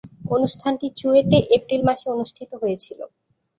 অনুষ্ঠানটি 0.31 0.87
চুয়েটে 0.99 1.37
এপ্রিল 1.57 1.81
মাসে 1.87 2.05
অনুষ্ঠিত 2.15 2.51
হয়েছিলো। 2.61 3.05